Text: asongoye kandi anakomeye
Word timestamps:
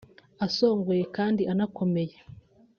asongoye 0.45 1.03
kandi 1.17 1.41
anakomeye 1.51 2.15